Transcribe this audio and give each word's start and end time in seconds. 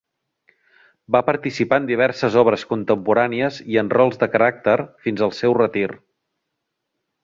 Va 1.15 1.21
participar 1.27 1.79
en 1.81 1.85
diverses 1.91 2.39
obres 2.43 2.65
contemporànies 2.73 3.63
i 3.75 3.81
en 3.85 3.95
rols 3.99 4.21
de 4.25 4.33
caràcter 4.39 4.79
fins 5.07 5.27
al 5.29 5.39
seu 5.45 5.59
retir. 5.65 5.89